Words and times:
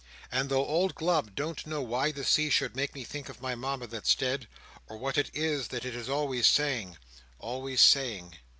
And 0.31 0.49
though 0.49 0.65
old 0.65 0.95
Glubb 0.95 1.35
don't 1.35 1.67
know 1.67 1.83
why 1.83 2.11
the 2.11 2.23
sea 2.23 2.49
should 2.49 2.75
make 2.75 2.95
me 2.95 3.03
think 3.03 3.29
of 3.29 3.39
my 3.39 3.53
Mama 3.53 3.85
that's 3.85 4.15
dead, 4.15 4.47
or 4.87 4.97
what 4.97 5.15
it 5.15 5.29
is 5.31 5.67
that 5.67 5.85
it 5.85 5.95
is 5.95 6.09
always 6.09 6.47
saying—always 6.47 7.81
saying! 7.81 8.37